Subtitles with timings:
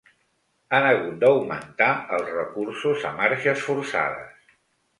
[0.77, 4.53] Han hagut d’augmentar els recursos a marxes forçades.